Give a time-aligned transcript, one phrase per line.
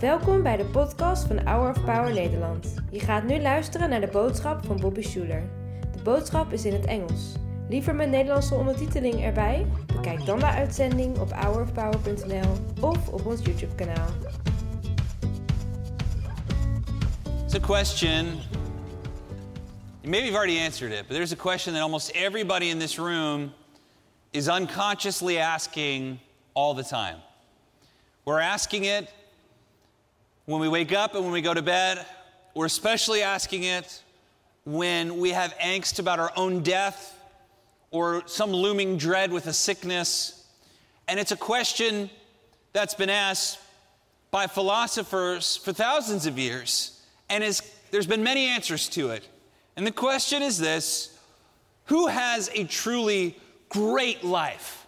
[0.00, 2.74] Welkom bij de podcast van Hour of Power Nederland.
[2.90, 5.42] Je gaat nu luisteren naar de boodschap van Bobby Schuler.
[5.92, 7.32] De boodschap is in het Engels.
[7.68, 9.66] Liever met Nederlandse ondertiteling erbij?
[9.86, 14.08] Bekijk dan de uitzending op hourofpower.nl of op ons YouTube kanaal.
[17.44, 18.26] It's a question.
[20.02, 23.52] Maybe you've already answered it, but there's a question that almost everybody in this room
[24.30, 26.18] is unconsciously asking
[26.52, 27.16] all the time.
[28.24, 29.16] We're asking it
[30.48, 32.06] when we wake up and when we go to bed.
[32.54, 34.02] We're especially asking it
[34.64, 37.20] when we have angst about our own death
[37.90, 40.46] or some looming dread with a sickness.
[41.06, 42.08] And it's a question
[42.72, 43.58] that's been asked
[44.30, 49.28] by philosophers for thousands of years, and is, there's been many answers to it.
[49.76, 51.14] And the question is this
[51.84, 53.36] Who has a truly
[53.68, 54.86] great life?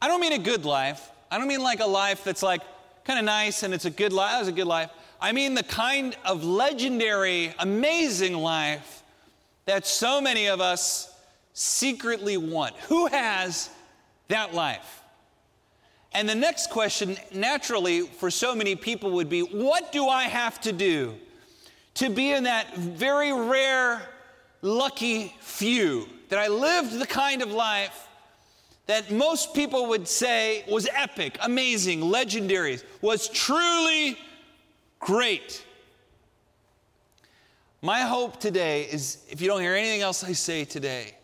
[0.00, 1.10] I don't mean a good life.
[1.32, 2.62] I don't mean like a life that's like
[3.04, 4.32] kind of nice and it's a good life.
[4.32, 4.90] That was a good life.
[5.20, 9.02] I mean the kind of legendary, amazing life
[9.66, 11.12] that so many of us
[11.52, 12.74] secretly want.
[12.88, 13.70] Who has
[14.28, 15.02] that life?
[16.14, 20.60] And the next question, naturally, for so many people would be what do I have
[20.62, 21.14] to do
[21.94, 24.02] to be in that very rare,
[24.60, 28.08] lucky few that I lived the kind of life
[28.86, 34.18] that most people would say was epic, amazing, legendary, was truly
[34.98, 35.64] great.
[37.80, 41.16] My hope today is, if you don't hear anything else I say today,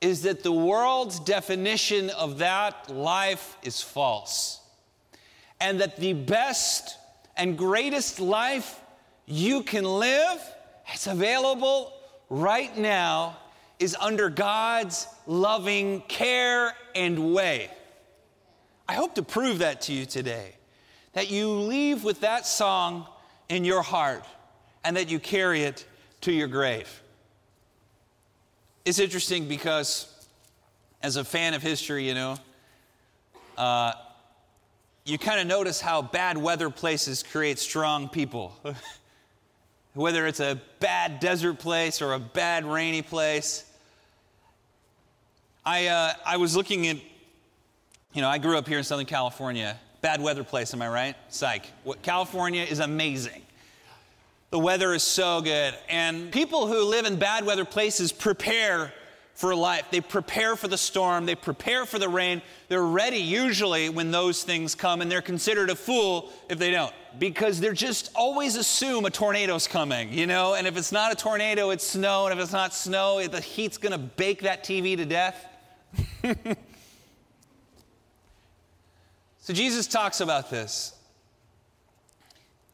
[0.00, 4.60] is that the world's definition of that life is false.
[5.60, 6.98] And that the best
[7.36, 8.80] and greatest life
[9.26, 10.40] you can live,
[10.92, 11.92] is available
[12.28, 13.36] right now,
[13.78, 17.70] is under God's loving care and way.
[18.88, 20.54] I hope to prove that to you today.
[21.14, 23.06] That you leave with that song
[23.48, 24.24] in your heart
[24.84, 25.86] and that you carry it
[26.22, 27.02] to your grave.
[28.84, 30.08] It's interesting because,
[31.02, 32.36] as a fan of history, you know,
[33.56, 33.92] uh,
[35.04, 38.56] you kind of notice how bad weather places create strong people.
[39.94, 43.64] Whether it's a bad desert place or a bad rainy place.
[45.64, 46.96] I, uh, I was looking at,
[48.14, 49.78] you know, I grew up here in Southern California.
[50.00, 51.16] Bad weather place, am I right?
[51.28, 51.66] Psych.
[51.84, 53.42] What, California is amazing.
[54.50, 55.74] The weather is so good.
[55.88, 58.92] And people who live in bad weather places prepare
[59.34, 59.86] for life.
[59.90, 62.42] They prepare for the storm, they prepare for the rain.
[62.68, 66.94] They're ready usually when those things come, and they're considered a fool if they don't
[67.18, 70.54] because they're just always assume a tornado's coming, you know?
[70.54, 73.78] And if it's not a tornado, it's snow, and if it's not snow, the heat's
[73.78, 75.46] gonna bake that TV to death.
[79.40, 80.94] so Jesus talks about this.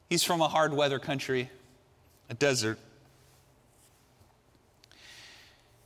[0.09, 1.51] He's from a hard weather country,
[2.31, 2.79] a desert.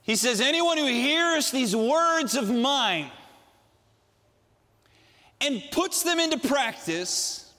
[0.03, 3.11] He says, Anyone who hears these words of mine
[5.41, 7.53] and puts them into practice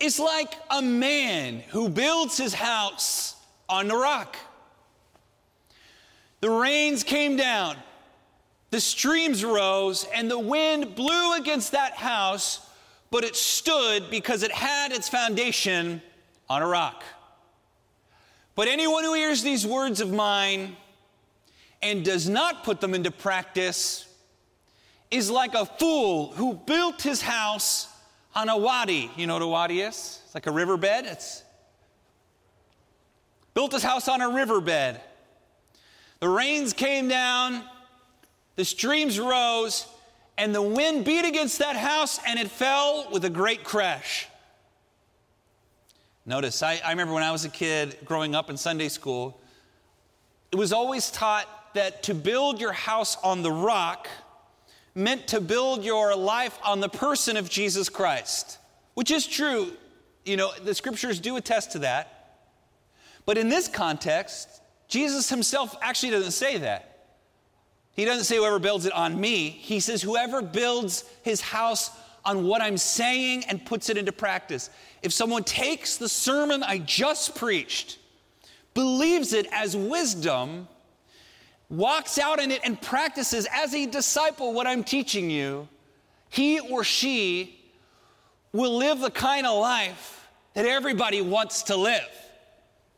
[0.00, 3.36] is like a man who builds his house
[3.68, 4.36] on the rock.
[6.40, 7.76] The rains came down,
[8.70, 12.60] the streams rose, and the wind blew against that house,
[13.10, 16.02] but it stood because it had its foundation
[16.50, 17.02] on a rock.
[18.54, 20.76] But anyone who hears these words of mine
[21.84, 24.08] and does not put them into practice
[25.10, 27.88] is like a fool who built his house
[28.34, 29.10] on a wadi.
[29.16, 30.20] You know what a wadi is?
[30.24, 31.04] It's like a riverbed.
[31.04, 31.44] It's
[33.52, 34.98] built his house on a riverbed.
[36.20, 37.62] The rains came down,
[38.56, 39.86] the streams rose,
[40.38, 44.26] and the wind beat against that house and it fell with a great crash.
[46.24, 49.38] Notice, I, I remember when I was a kid growing up in Sunday school,
[50.50, 54.08] it was always taught that to build your house on the rock
[54.94, 58.58] meant to build your life on the person of Jesus Christ,
[58.94, 59.72] which is true.
[60.24, 62.38] You know, the scriptures do attest to that.
[63.26, 64.48] But in this context,
[64.88, 66.90] Jesus himself actually doesn't say that.
[67.92, 69.50] He doesn't say whoever builds it on me.
[69.50, 71.90] He says whoever builds his house
[72.24, 74.70] on what I'm saying and puts it into practice.
[75.02, 77.98] If someone takes the sermon I just preached,
[78.72, 80.68] believes it as wisdom,
[81.70, 85.68] walks out in it and practices as a disciple what I'm teaching you,
[86.28, 87.60] he or she
[88.52, 92.08] will live the kind of life that everybody wants to live.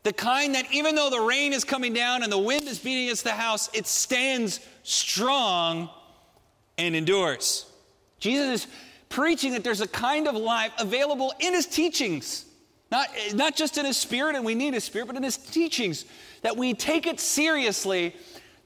[0.02, 3.04] The kind that even though the rain is coming down and the wind is beating
[3.04, 5.90] against the house, it stands strong
[6.78, 7.66] and endures.
[8.20, 8.66] Jesus is
[9.08, 12.44] preaching that there's a kind of life available in his teachings.
[12.90, 16.04] Not, not just in his spirit, and we need his spirit, but in his teachings,
[16.42, 18.14] that we take it seriously,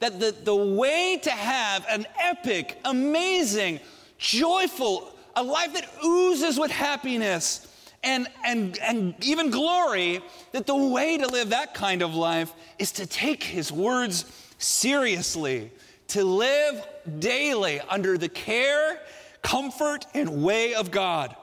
[0.01, 3.81] that the, the way to have an epic, amazing,
[4.19, 7.67] joyful, a life that oozes with happiness
[8.03, 10.21] and, and, and even glory,
[10.53, 14.25] that the way to live that kind of life is to take his words
[14.59, 15.71] seriously,
[16.09, 16.87] to live
[17.19, 19.01] daily under the care,
[19.43, 21.37] comfort, and way of God.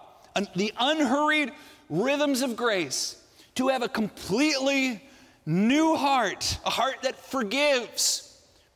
[0.55, 1.51] The unhurried
[1.89, 3.21] rhythms of grace,
[3.55, 5.03] to have a completely
[5.45, 8.26] new heart, a heart that forgives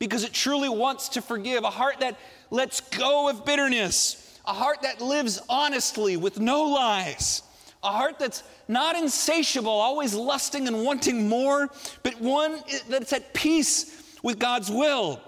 [0.01, 2.17] because it truly wants to forgive, a heart that
[2.49, 7.43] lets go of bitterness, a heart that lives honestly with no lies,
[7.83, 11.69] a heart that's not insatiable, always lusting and wanting more,
[12.01, 12.57] but one
[12.89, 15.21] that's at peace with God's will,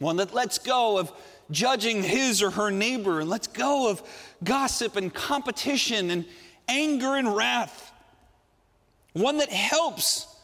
[0.00, 1.12] one that lets go of
[1.52, 4.02] judging his or her neighbor and lets go of
[4.42, 6.24] gossip and competition and
[6.66, 7.92] anger and wrath.
[9.12, 10.35] One that helps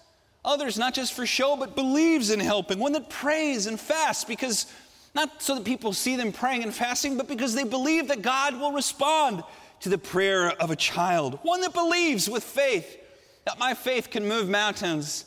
[0.44, 2.78] others, not just for show, but believes in helping.
[2.78, 4.66] One that prays and fasts because,
[5.14, 8.58] not so that people see them praying and fasting, but because they believe that God
[8.58, 9.44] will respond
[9.80, 11.38] to the prayer of a child.
[11.42, 12.98] One that believes with faith
[13.44, 15.24] that my faith can move mountains.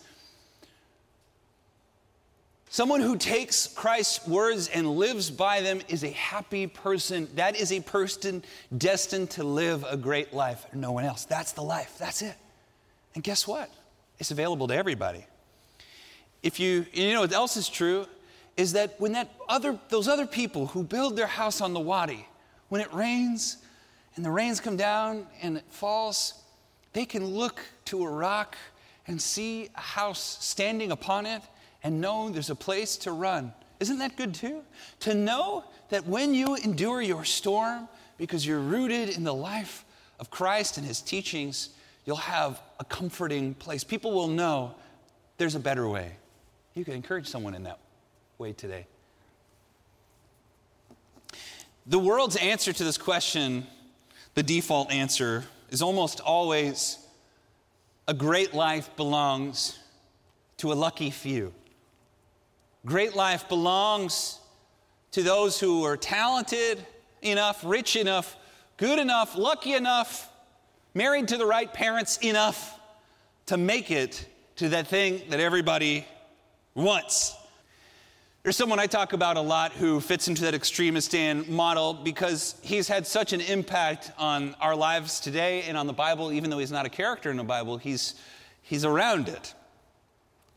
[2.69, 7.27] Someone who takes Christ's words and lives by them is a happy person.
[7.35, 8.43] That is a person
[8.77, 10.65] destined to live a great life.
[10.73, 11.25] No one else.
[11.25, 11.95] That's the life.
[11.97, 12.35] That's it.
[13.13, 13.69] And guess what?
[14.19, 15.25] It's available to everybody.
[16.41, 18.07] If you, you know what else is true
[18.55, 22.27] is that when that other, those other people who build their house on the wadi,
[22.69, 23.57] when it rains
[24.15, 26.41] and the rains come down and it falls,
[26.93, 28.57] they can look to a rock
[29.07, 31.41] and see a house standing upon it
[31.83, 33.53] and know there's a place to run.
[33.79, 34.61] Isn't that good too?
[35.01, 39.83] To know that when you endure your storm, because you're rooted in the life
[40.19, 41.69] of Christ and his teachings,
[42.05, 43.83] you'll have a comforting place.
[43.83, 44.75] People will know
[45.37, 46.13] there's a better way.
[46.73, 47.79] You can encourage someone in that
[48.37, 48.87] way today.
[51.87, 53.67] The world's answer to this question,
[54.33, 56.99] the default answer, is almost always
[58.07, 59.79] a great life belongs
[60.57, 61.53] to a lucky few.
[62.85, 64.39] Great life belongs
[65.11, 66.85] to those who are talented
[67.21, 68.35] enough, rich enough,
[68.77, 70.29] good enough, lucky enough,
[70.95, 72.79] married to the right parents enough
[73.47, 74.25] to make it
[74.55, 76.07] to that thing that everybody
[76.73, 77.35] wants.
[78.43, 82.87] There's someone I talk about a lot who fits into that extremistan model because he's
[82.87, 86.71] had such an impact on our lives today and on the Bible, even though he's
[86.71, 88.15] not a character in the Bible, he's,
[88.61, 89.53] he's around it.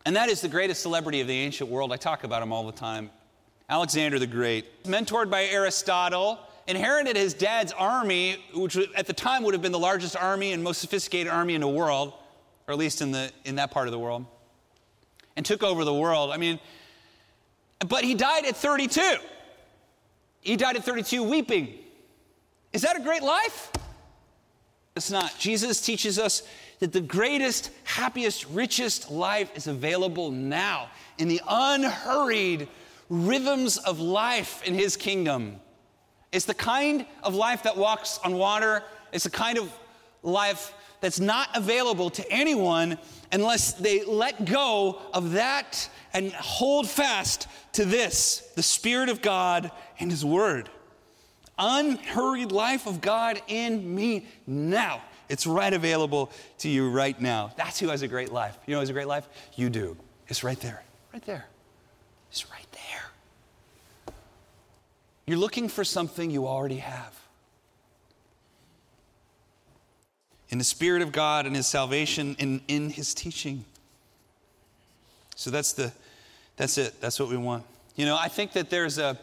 [0.07, 1.93] And that is the greatest celebrity of the ancient world.
[1.93, 3.11] I talk about him all the time.
[3.69, 6.39] Alexander the Great, mentored by Aristotle,
[6.69, 10.63] inherited his dad's army, which at the time would have been the largest army and
[10.63, 12.13] most sophisticated army in the world,
[12.69, 14.27] or at least in, the, in that part of the world,
[15.37, 16.31] and took over the world.
[16.31, 16.61] I mean,
[17.89, 19.01] but he died at 32.
[20.43, 21.75] He died at 32 weeping.
[22.73, 23.73] Is that a great life?
[24.95, 25.35] It's not.
[25.39, 26.43] Jesus teaches us
[26.81, 32.69] that the greatest, happiest, richest life is available now in the unhurried
[33.09, 35.61] rhythms of life in His kingdom.
[36.33, 38.83] It's the kind of life that walks on water,
[39.13, 39.73] it's the kind of
[40.23, 42.99] life that's not available to anyone
[43.33, 49.71] unless they let go of that and hold fast to this the Spirit of God
[50.01, 50.69] and His Word.
[51.59, 55.03] Unhurried life of God in me now.
[55.29, 57.53] It's right available to you right now.
[57.57, 58.57] That's who has a great life.
[58.67, 59.29] You know who has a great life?
[59.57, 59.97] You do.
[60.29, 60.83] It's right there.
[61.13, 61.47] Right there.
[62.31, 62.68] It's right.
[65.29, 67.15] You're looking for something you already have.
[70.49, 73.67] In the Spirit of God and His salvation and in His teaching.
[75.37, 75.93] So that's the
[76.57, 76.99] that's it.
[77.03, 77.65] That's what we want.
[77.95, 79.19] You know, I think that there's a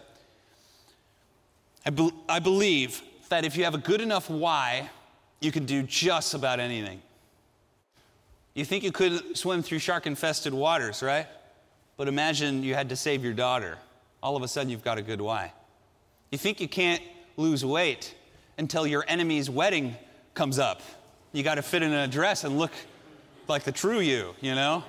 [1.84, 4.88] I, be, I believe that if you have a good enough why,
[5.40, 7.02] you can do just about anything.
[8.54, 11.26] You think you could swim through shark infested waters, right?
[11.98, 13.80] But imagine you had to save your daughter.
[14.22, 15.52] All of a sudden, you've got a good why.
[16.36, 17.02] You think you can't
[17.38, 18.14] lose weight
[18.58, 19.96] until your enemy's wedding
[20.34, 20.82] comes up.
[21.32, 22.74] You got to fit in a dress and look
[23.48, 24.84] like the true you, you know?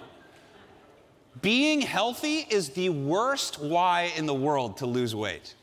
[1.41, 5.55] Being healthy is the worst why in the world to lose weight.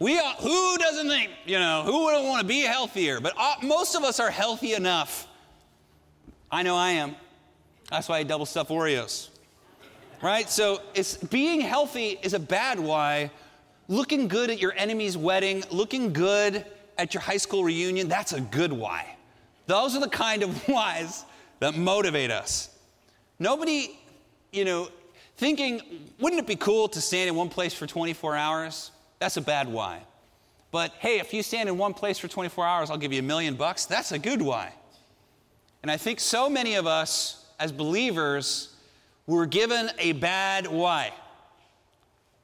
[0.00, 3.18] We are, who doesn't think, you know, who wouldn't want to be healthier?
[3.18, 5.26] But uh, most of us are healthy enough.
[6.52, 7.16] I know I am.
[7.90, 9.30] That's why I double stuff Oreos.
[10.22, 10.50] Right?
[10.50, 13.30] So it's being healthy is a bad why.
[13.88, 16.64] Looking good at your enemy's wedding, looking good
[16.98, 19.16] at your high school reunion, that's a good why.
[19.66, 21.24] Those are the kind of whys
[21.60, 22.70] that motivate us.
[23.38, 23.98] Nobody,
[24.52, 24.88] you know,
[25.36, 28.90] thinking, wouldn't it be cool to stand in one place for 24 hours?
[29.18, 30.02] That's a bad why.
[30.70, 33.22] But hey, if you stand in one place for 24 hours, I'll give you a
[33.22, 33.86] million bucks.
[33.86, 34.72] That's a good why.
[35.82, 38.74] And I think so many of us as believers
[39.26, 41.12] were given a bad why.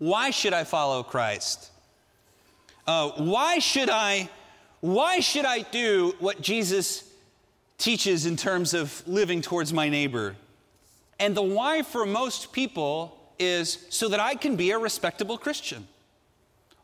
[0.03, 1.71] Why should I follow Christ?
[2.89, 4.29] Uh, why should I?
[4.81, 7.09] Why should I do what Jesus
[7.79, 10.35] teaches in terms of living towards my neighbor?
[11.21, 15.87] And the why for most people is so that I can be a respectable Christian.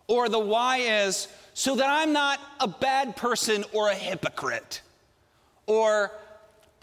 [0.06, 4.80] Or the why is so that I'm not a bad person or a hypocrite.
[5.66, 6.12] Or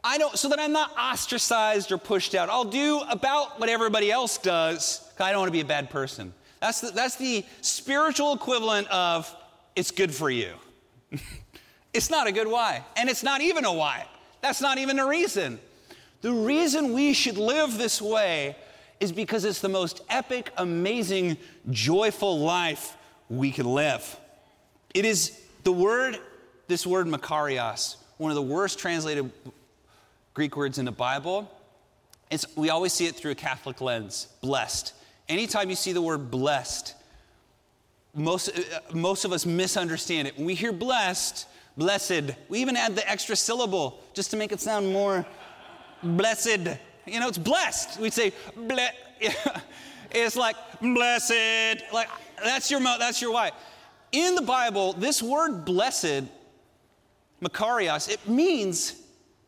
[0.07, 2.47] I don't, so that I'm not ostracized or pushed out.
[2.47, 5.01] I'll do about what everybody else does.
[5.19, 6.31] I don't want to be a bad person.
[6.61, 9.35] That's the, that's the spiritual equivalent of
[9.75, 10.53] it's good for you.
[11.93, 12.85] it's not a good why.
[12.95, 14.05] And it's not even a why.
[14.41, 15.59] That's not even a reason.
[16.21, 18.55] The reason we should live this way
[18.99, 21.37] is because it's the most epic, amazing,
[21.71, 22.95] joyful life
[23.27, 24.19] we can live.
[24.93, 26.19] It is the word,
[26.67, 29.31] this word makarios, one of the worst translated
[30.35, 31.49] Greek words in the Bible.
[32.29, 34.93] It's, we always see it through a Catholic lens blessed.
[35.29, 36.93] Anytime you see the word blessed,
[38.13, 38.61] most, uh,
[38.93, 40.37] most of us misunderstand it.
[40.37, 44.59] When we hear blessed, blessed, we even add the extra syllable just to make it
[44.59, 45.25] sound more
[46.03, 46.67] blessed.
[47.05, 47.97] You know, it's blessed.
[48.01, 48.89] We'd say, ble-
[50.11, 51.81] it's like blessed.
[51.93, 52.09] Like
[52.43, 53.51] that's your that's your why.
[54.11, 56.23] In the Bible, this word blessed,
[57.41, 59.01] makarios, it means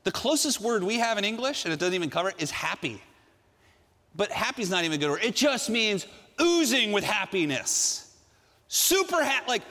[0.07, 3.03] the closest word we have in English, and it doesn't even cover it, is happy.
[4.15, 5.21] But happy is not even a good word.
[5.21, 6.07] It just means
[6.41, 8.15] oozing with happiness.
[8.69, 9.49] Super happy.
[9.49, 9.63] Like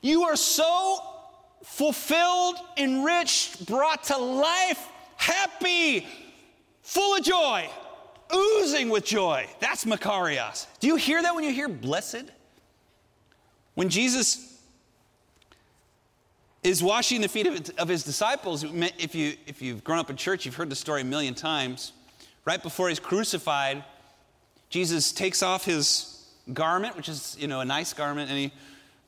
[0.00, 1.00] you are so
[1.64, 4.86] fulfilled, enriched, brought to life,
[5.16, 6.06] happy,
[6.82, 7.68] full of joy,
[8.32, 9.48] oozing with joy.
[9.58, 10.68] That's Makarios.
[10.78, 12.26] Do you hear that when you hear blessed?
[13.74, 14.51] When Jesus
[16.62, 18.64] is washing the feet of, his disciples.
[18.64, 21.92] If, you, if you've grown up in church, you've heard the story a million times.
[22.44, 23.84] Right before he's crucified,
[24.70, 28.52] Jesus takes off his garment, which is, you know, a nice garment, and he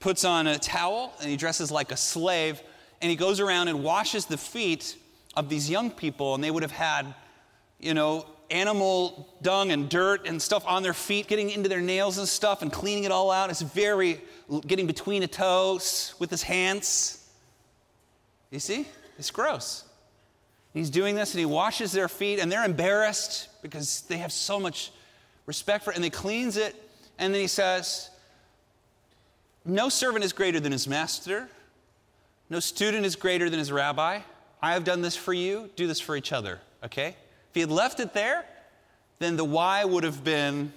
[0.01, 2.61] puts on a towel and he dresses like a slave,
[3.01, 4.97] and he goes around and washes the feet
[5.37, 7.15] of these young people, and they would have had,
[7.79, 12.19] you know, animal dung and dirt and stuff on their feet, getting into their nails
[12.19, 13.51] and stuff and cleaning it all out.
[13.51, 14.21] It's very
[14.67, 17.24] getting between the toes with his hands.
[18.55, 18.87] You see?
[19.19, 19.85] It's gross.
[20.73, 24.61] He's doing this and he washes their feet and they're embarrassed because they have so
[24.61, 24.93] much
[25.47, 26.77] respect for it and he cleans it
[27.19, 28.11] and then he says,
[29.65, 31.49] No servant is greater than his master,
[32.49, 34.21] no student is greater than his rabbi.
[34.63, 37.09] I have done this for you, do this for each other, okay?
[37.09, 38.45] If he had left it there,
[39.19, 40.73] then the why would have been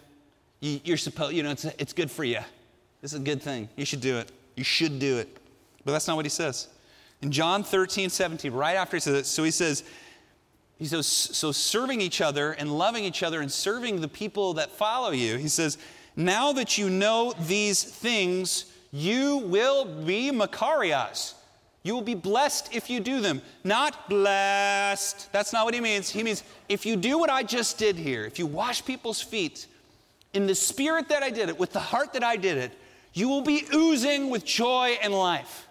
[0.59, 2.39] you're supposed, you know, it's, it's good for you.
[3.01, 3.69] This is a good thing.
[3.75, 4.31] You should do it.
[4.55, 5.37] You should do it.
[5.85, 6.67] But that's not what he says.
[7.21, 9.83] In John 13, 17, right after he says it, so he says,
[10.77, 14.69] he says, so serving each other and loving each other and serving the people that
[14.71, 15.77] follow you, he says,
[16.15, 21.33] now that you know these things, you will be Makarios.
[21.81, 23.41] You will be blessed if you do them.
[23.63, 25.31] Not blessed.
[25.31, 26.09] That's not what he means.
[26.09, 29.67] He means if you do what I just did here, if you wash people's feet
[30.33, 32.77] in the spirit that I did it, with the heart that I did it,
[33.13, 35.66] you will be oozing with joy and life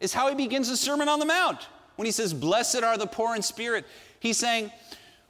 [0.00, 1.68] is how he begins the Sermon on the Mount.
[1.96, 3.84] When he says, Blessed are the poor in spirit,
[4.18, 4.72] he's saying,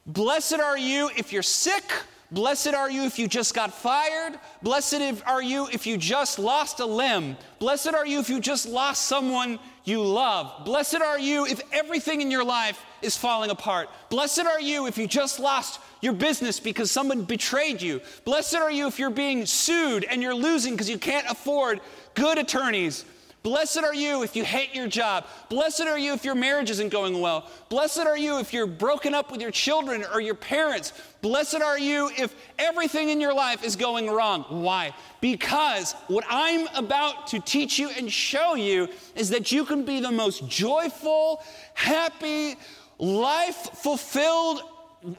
[0.06, 1.84] Blessed are you if you're sick.
[2.32, 4.38] Blessed are you if you just got fired.
[4.62, 7.36] Blessed are you if you just lost a limb.
[7.58, 10.64] Blessed are you if you just lost someone you love.
[10.64, 13.88] Blessed are you if everything in your life is falling apart.
[14.10, 18.00] Blessed are you if you just lost your business because someone betrayed you.
[18.24, 21.80] Blessed are you if you're being sued and you're losing because you can't afford
[22.14, 23.04] good attorneys.
[23.42, 25.24] Blessed are you if you hate your job.
[25.48, 27.48] Blessed are you if your marriage isn't going well.
[27.70, 30.92] Blessed are you if you're broken up with your children or your parents.
[31.22, 34.44] Blessed are you if everything in your life is going wrong.
[34.48, 34.94] Why?
[35.22, 40.00] Because what I'm about to teach you and show you is that you can be
[40.00, 41.42] the most joyful,
[41.72, 42.56] happy,
[42.98, 44.60] life fulfilled,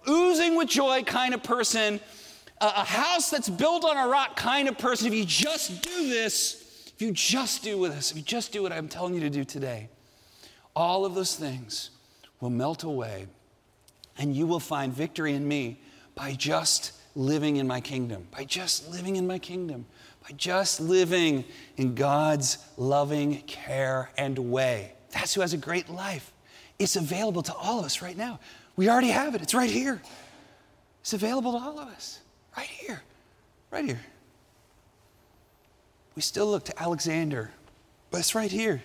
[0.08, 2.00] oozing with joy kind of person,
[2.60, 5.08] a house that's built on a rock kind of person.
[5.08, 6.61] If you just do this,
[7.02, 9.30] if you just do with us, if you just do what I'm telling you to
[9.32, 9.90] do today,
[10.76, 11.90] all of those things
[12.40, 13.26] will melt away
[14.20, 15.80] and you will find victory in me
[16.14, 19.88] by just living in my kingdom, by just living in my kingdom,
[20.22, 21.44] by just living
[21.76, 24.94] in God's loving care and way.
[25.10, 26.32] That's who has a great life.
[26.78, 28.40] It's available to all of us right now.
[28.76, 30.04] We already have it, it's right here.
[31.00, 32.20] It's available to all of us,
[32.56, 33.02] right here,
[33.72, 34.02] right here.
[36.16, 37.52] We still look to Alexander,
[38.10, 38.82] but it's right here.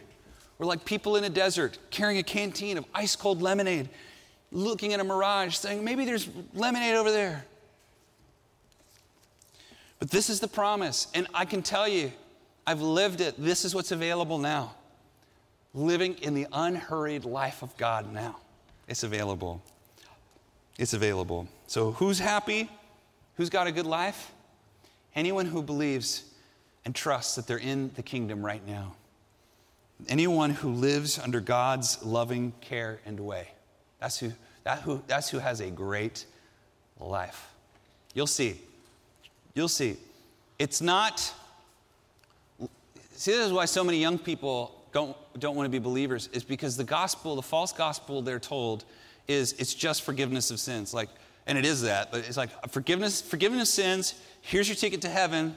[0.58, 3.88] We're like people in a desert carrying a canteen of ice cold lemonade,
[4.52, 7.44] looking at a mirage, saying, maybe there's lemonade over there.
[9.98, 12.12] But this is the promise, and I can tell you,
[12.66, 13.34] I've lived it.
[13.38, 14.74] This is what's available now.
[15.74, 18.36] Living in the unhurried life of God now.
[18.88, 19.62] It's available.
[20.78, 21.48] It's available.
[21.66, 22.70] So, who's happy?
[23.36, 24.32] Who's got a good life?
[25.14, 26.24] Anyone who believes
[26.86, 28.94] and trust that they're in the kingdom right now.
[30.08, 33.48] Anyone who lives under God's loving care and way.
[33.98, 36.26] That's who, that who, that's who has a great
[37.00, 37.50] life.
[38.14, 38.60] You'll see.
[39.54, 39.96] You'll see.
[40.60, 41.18] It's not,
[43.14, 46.44] see, this is why so many young people don't, don't want to be believers, is
[46.44, 48.84] because the gospel, the false gospel they're told,
[49.26, 50.94] is it's just forgiveness of sins.
[50.94, 51.08] Like,
[51.48, 55.08] and it is that, but it's like forgiveness, forgiveness of sins, here's your ticket to
[55.08, 55.56] heaven.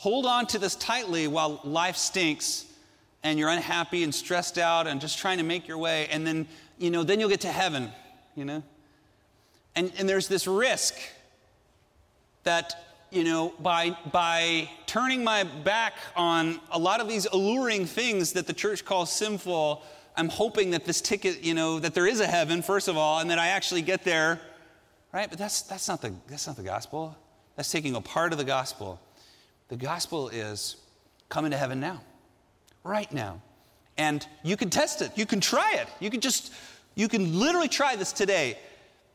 [0.00, 2.64] Hold on to this tightly while life stinks
[3.22, 6.48] and you're unhappy and stressed out and just trying to make your way, and then,
[6.78, 7.90] you know, then you'll get to heaven,
[8.34, 8.62] you know?
[9.76, 10.94] And, and there's this risk
[12.44, 12.74] that
[13.10, 18.46] you know, by, by turning my back on a lot of these alluring things that
[18.46, 19.82] the church calls sinful,
[20.16, 23.18] I'm hoping that this ticket, you know, that there is a heaven, first of all,
[23.18, 24.40] and that I actually get there,
[25.12, 25.28] right?
[25.28, 27.16] But that's, that's, not, the, that's not the gospel.
[27.56, 28.98] That's taking a part of the gospel.
[29.70, 30.76] The gospel is
[31.30, 32.02] coming to heaven now,
[32.84, 33.40] right now.
[33.96, 35.88] And you can test it, you can try it.
[35.98, 36.52] You can just,
[36.94, 38.58] you can literally try this today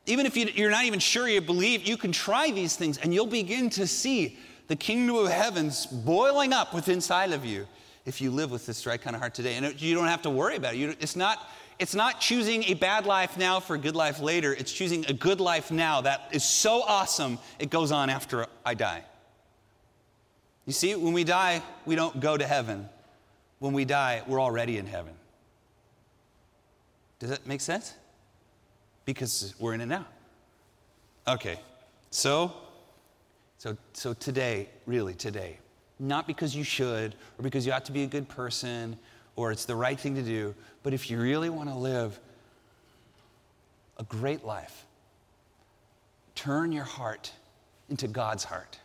[0.08, 3.26] even if you're not even sure you believe, you can try these things and you'll
[3.26, 7.68] begin to see the kingdom of heavens boiling up within inside of you
[8.06, 9.56] if you live with this right kind of heart today.
[9.56, 10.98] And you don't have to worry about it.
[11.00, 14.53] It's not, it's not choosing a bad life now for a good life later.
[14.53, 18.75] It's choosing a good life now that is so awesome it goes on after I
[18.75, 19.03] die.
[20.66, 22.90] You see, when we die, we don't go to heaven.
[23.60, 25.14] When we die, we're already in heaven.
[27.20, 27.94] Does that make sense?
[29.06, 30.06] because we're in it now.
[31.28, 31.60] Okay,
[32.10, 32.51] so,
[33.58, 35.58] so, so today, really today,
[36.00, 38.98] not because you should or because you ought to be a good person
[39.36, 42.20] or it's the right thing to do, but if you really want to live
[43.98, 44.86] a great life,
[46.36, 47.32] turn your heart
[47.90, 48.80] into God's heart.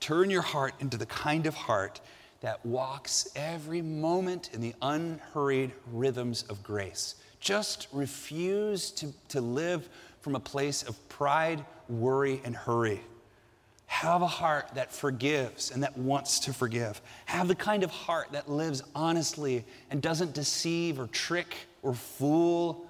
[0.00, 2.00] Turn your heart into the kind of heart
[2.40, 7.16] that walks every moment in the unhurried rhythms of grace.
[7.40, 9.88] Just refuse to, to live
[10.20, 13.00] from a place of pride, worry, and hurry.
[13.86, 17.00] Have a heart that forgives and that wants to forgive.
[17.24, 22.86] Have the kind of heart that lives honestly and doesn't deceive or trick or fool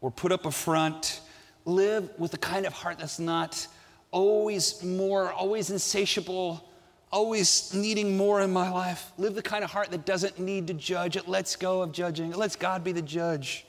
[0.00, 1.20] or put up a front.
[1.64, 3.66] Live with the kind of heart that's not
[4.10, 6.68] always more, always insatiable,
[7.12, 9.12] always needing more in my life.
[9.18, 11.16] Live the kind of heart that doesn't need to judge.
[11.16, 12.30] It lets go of judging.
[12.30, 13.64] It lets God be the judge.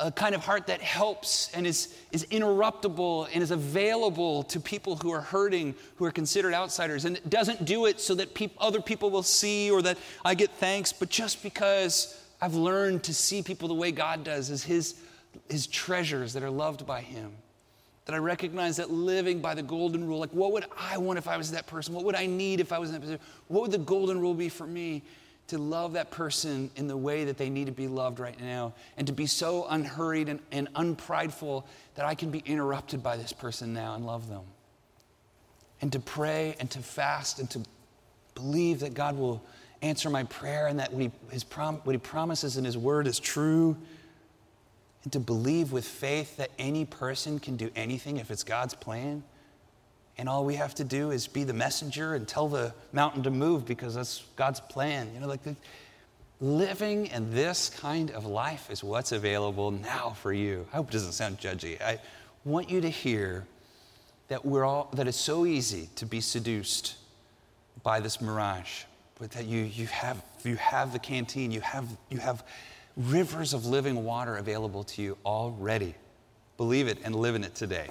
[0.00, 4.94] A kind of heart that helps and is, is interruptible and is available to people
[4.96, 7.04] who are hurting, who are considered outsiders.
[7.04, 10.36] And it doesn't do it so that peop- other people will see or that I
[10.36, 14.62] get thanks, but just because I've learned to see people the way God does as
[14.62, 14.94] his,
[15.50, 17.32] his treasures that are loved by Him
[18.08, 21.28] that I recognize that living by the golden rule, like what would I want if
[21.28, 21.92] I was that person?
[21.92, 23.20] What would I need if I was in that position?
[23.48, 25.02] What would the golden rule be for me?
[25.48, 28.74] To love that person in the way that they need to be loved right now,
[28.96, 31.66] and to be so unhurried and, and unprideful
[31.96, 34.42] that I can be interrupted by this person now and love them.
[35.80, 37.62] And to pray and to fast and to
[38.34, 39.42] believe that God will
[39.80, 43.18] answer my prayer and that what he, prom- what he promises in His Word is
[43.18, 43.76] true
[45.08, 49.22] and to believe with faith that any person can do anything if it's God's plan.
[50.18, 53.30] And all we have to do is be the messenger and tell the mountain to
[53.30, 55.08] move because that's God's plan.
[55.14, 55.40] You know, like
[56.42, 60.66] living in this kind of life is what's available now for you.
[60.74, 61.80] I hope it doesn't sound judgy.
[61.80, 62.00] I
[62.44, 63.46] want you to hear
[64.28, 66.96] that we're all that it's so easy to be seduced
[67.82, 68.82] by this mirage,
[69.18, 72.44] but that you you have you have the canteen, you have you have
[72.98, 75.94] rivers of living water available to you already.
[76.56, 77.88] Believe it and live in it today.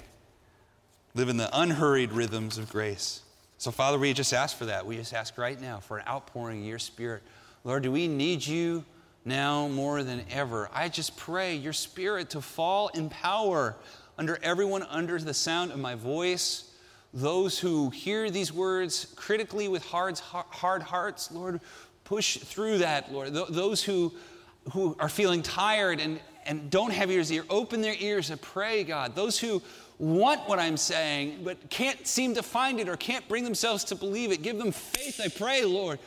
[1.14, 3.22] Live in the unhurried rhythms of grace.
[3.56, 4.86] So, Father, we just ask for that.
[4.86, 7.22] We just ask right now for an outpouring of your Spirit.
[7.64, 8.84] Lord, do we need you
[9.24, 10.68] now more than ever?
[10.72, 13.74] I just pray your Spirit to fall in power
[14.18, 16.70] under everyone under the sound of my voice.
[17.14, 21.60] those who hear these words critically with hard, hard hearts, Lord,
[22.04, 23.32] push through that, Lord.
[23.32, 24.12] Th- those who,
[24.70, 28.84] who are feeling tired and, and don't have ears, ear, open their ears and pray,
[28.84, 29.14] God.
[29.14, 29.62] Those who
[29.98, 33.94] want what I'm saying but can't seem to find it or can't bring themselves to
[33.94, 35.98] believe it, give them faith, I pray, Lord.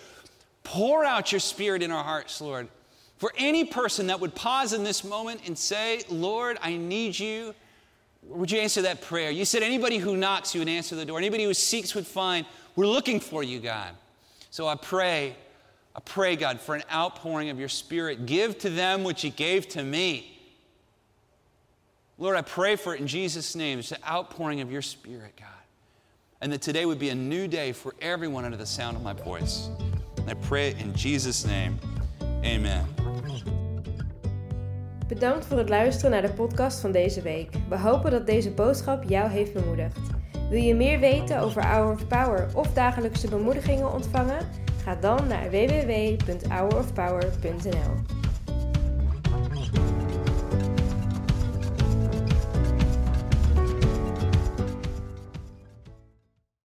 [0.64, 2.68] Pour out your spirit in our hearts, Lord.
[3.18, 7.54] For any person that would pause in this moment and say, Lord, I need you,
[8.24, 9.32] would you answer that prayer?
[9.32, 11.18] You said anybody who knocks, you would answer the door.
[11.18, 12.46] Anybody who seeks would find.
[12.76, 13.90] We're looking for you, God.
[14.52, 15.36] So I pray,
[15.96, 18.26] I pray, God, for an outpouring of your spirit.
[18.26, 20.40] Give to them what you gave to me.
[22.18, 23.80] Lord, I pray for it in Jesus' name.
[23.80, 25.48] It's an outpouring of your spirit, God.
[26.40, 29.14] And that today would be a new day for everyone under the sound of my
[29.14, 29.70] voice.
[30.18, 31.78] And I pray it in Jesus' name.
[32.44, 32.86] Amen.
[35.08, 37.50] Bedankt voor het luisteren naar de podcast van deze week.
[37.70, 39.98] We hopen dat deze boodschap jou heeft bemoedigd.
[40.50, 44.48] Wil je meer weten over Hour of Power of dagelijkse bemoedigingen ontvangen?
[44.84, 48.21] Ga dan naar www.hourofpower.nl.